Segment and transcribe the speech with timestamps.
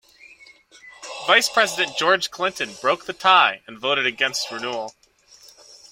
[1.27, 4.95] Vice President George Clinton broke the tie and voted against renewal.